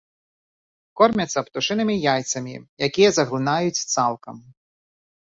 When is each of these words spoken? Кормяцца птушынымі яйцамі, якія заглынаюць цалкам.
Кормяцца 1.01 1.43
птушынымі 1.49 1.95
яйцамі, 2.13 2.53
якія 2.87 3.09
заглынаюць 3.19 3.85
цалкам. 3.97 4.35